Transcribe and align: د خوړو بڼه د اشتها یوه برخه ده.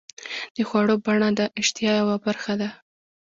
د 0.55 0.57
خوړو 0.69 0.95
بڼه 1.05 1.29
د 1.39 1.41
اشتها 1.59 1.91
یوه 2.01 2.15
برخه 2.25 2.53
ده. 2.61 2.69